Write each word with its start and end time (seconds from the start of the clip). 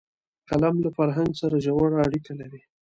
قلم 0.49 0.75
له 0.83 0.89
فرهنګ 0.97 1.31
سره 1.41 1.55
ژوره 1.65 1.97
اړیکه 2.05 2.31
لري 2.41 2.61